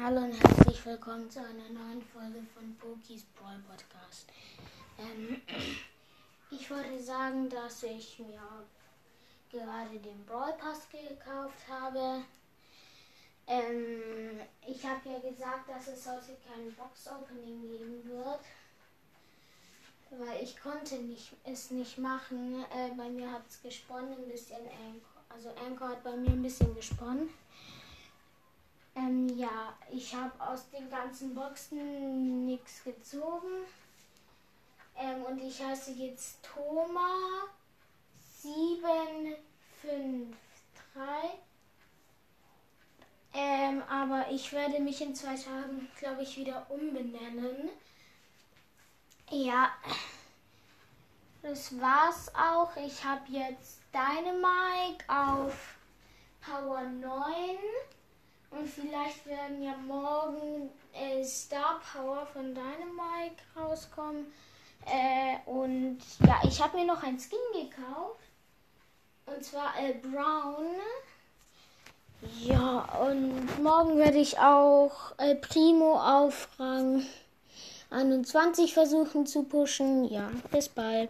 Hallo 0.00 0.20
und 0.20 0.32
herzlich 0.32 0.86
willkommen 0.86 1.28
zu 1.28 1.40
einer 1.40 1.70
neuen 1.70 2.00
Folge 2.00 2.40
von 2.54 2.72
Pokis 2.76 3.24
Brawl 3.34 3.58
Podcast. 3.66 4.28
Ähm, 4.96 5.42
ich 6.52 6.70
wollte 6.70 7.02
sagen, 7.02 7.48
dass 7.48 7.82
ich 7.82 8.20
mir 8.20 8.40
gerade 9.50 9.98
den 9.98 10.24
Brawl 10.24 10.52
Pass 10.52 10.88
gekauft 10.88 11.66
habe. 11.68 12.22
Ähm, 13.48 14.38
ich 14.68 14.86
habe 14.86 15.00
ja 15.08 15.18
gesagt, 15.18 15.68
dass 15.68 15.88
es 15.88 16.06
heute 16.06 16.36
kein 16.46 16.72
Box 16.76 17.08
Opening 17.08 17.62
geben 17.62 18.04
wird, 18.04 18.40
weil 20.10 20.44
ich 20.44 20.60
konnte 20.60 20.94
nicht, 20.94 21.32
es 21.42 21.72
nicht 21.72 21.98
machen. 21.98 22.64
Äh, 22.72 22.94
bei 22.96 23.08
mir 23.08 23.32
hat 23.32 23.48
es 23.48 23.60
gesponnen 23.60 24.12
ein 24.12 24.28
bisschen. 24.28 24.60
Also 25.28 25.48
Anchor 25.66 25.88
hat 25.88 26.04
bei 26.04 26.14
mir 26.14 26.30
ein 26.30 26.42
bisschen 26.42 26.72
gesponnen. 26.76 27.30
Ähm, 28.98 29.28
ja, 29.38 29.76
ich 29.90 30.14
habe 30.14 30.32
aus 30.40 30.68
den 30.70 30.90
ganzen 30.90 31.34
Boxen 31.34 32.46
nichts 32.46 32.82
gezogen. 32.82 33.64
Ähm, 34.96 35.22
und 35.22 35.40
ich 35.40 35.62
heiße 35.62 35.92
jetzt 35.92 36.42
Thomas 36.42 37.48
753. 38.42 40.34
Ähm, 43.34 43.82
aber 43.88 44.26
ich 44.32 44.52
werde 44.52 44.80
mich 44.80 45.00
in 45.00 45.14
zwei 45.14 45.36
Tagen, 45.36 45.88
glaube 46.00 46.22
ich, 46.22 46.36
wieder 46.36 46.66
umbenennen. 46.68 47.70
Ja, 49.30 49.70
das 51.42 51.78
war's 51.78 52.32
auch. 52.34 52.74
Ich 52.76 53.04
habe 53.04 53.30
jetzt 53.30 53.80
Dynamike 53.92 55.04
auf 55.08 55.76
Power 56.40 56.82
9. 56.82 57.58
Vielleicht 59.08 59.26
werden 59.26 59.62
ja 59.62 59.74
morgen 59.86 60.70
äh, 60.92 61.24
Star 61.24 61.80
Power 61.92 62.26
von 62.26 62.54
Dynamite 62.54 63.42
rauskommen. 63.56 64.26
Äh, 64.84 65.48
und 65.48 65.98
ja, 66.26 66.40
ich 66.44 66.60
habe 66.60 66.76
mir 66.76 66.84
noch 66.84 67.02
ein 67.02 67.18
Skin 67.18 67.38
gekauft. 67.54 68.20
Und 69.24 69.42
zwar 69.42 69.72
äh, 69.80 69.94
Brown. 69.94 70.66
Ja, 72.40 72.80
und 73.00 73.62
morgen 73.62 73.96
werde 73.96 74.18
ich 74.18 74.38
auch 74.38 75.12
äh, 75.18 75.36
Primo 75.36 75.98
auf 75.98 76.48
Rang 76.58 77.02
21 77.90 78.74
versuchen 78.74 79.26
zu 79.26 79.44
pushen. 79.44 80.04
Ja, 80.04 80.30
bis 80.50 80.68
bald. 80.68 81.06